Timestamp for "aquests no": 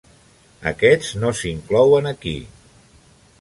0.71-1.31